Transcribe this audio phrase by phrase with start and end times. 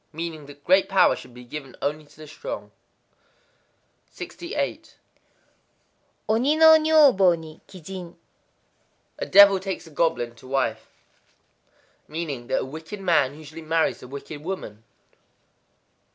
[0.11, 2.71] Meaning that great power should be given only to the strong.
[4.11, 8.15] 68.—Oni no nyōbo ni kijin.
[9.19, 10.87] A devil takes a goblin to wife.
[12.07, 14.83] Meaning that a wicked man usually marries a wicked woman.